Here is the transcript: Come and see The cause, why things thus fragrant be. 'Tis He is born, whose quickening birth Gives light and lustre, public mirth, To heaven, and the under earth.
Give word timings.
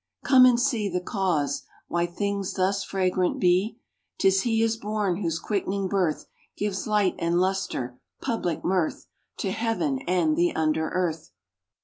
Come 0.23 0.47
and 0.47 0.59
see 0.59 0.89
The 0.89 0.99
cause, 0.99 1.61
why 1.87 2.07
things 2.07 2.55
thus 2.55 2.83
fragrant 2.83 3.39
be. 3.39 3.77
'Tis 4.17 4.41
He 4.41 4.63
is 4.63 4.75
born, 4.75 5.17
whose 5.17 5.37
quickening 5.37 5.87
birth 5.87 6.25
Gives 6.57 6.87
light 6.87 7.13
and 7.19 7.39
lustre, 7.39 7.99
public 8.19 8.65
mirth, 8.65 9.05
To 9.37 9.51
heaven, 9.51 9.99
and 10.07 10.35
the 10.35 10.55
under 10.55 10.89
earth. 10.89 11.29